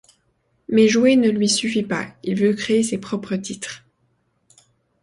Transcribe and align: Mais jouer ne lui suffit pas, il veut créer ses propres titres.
Mais 0.67 0.87
jouer 0.87 1.15
ne 1.15 1.29
lui 1.29 1.47
suffit 1.47 1.83
pas, 1.83 2.07
il 2.23 2.33
veut 2.35 2.55
créer 2.55 2.81
ses 2.81 2.97
propres 2.97 3.35
titres. 3.35 3.83